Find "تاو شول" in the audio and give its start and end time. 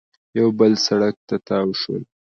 1.47-2.03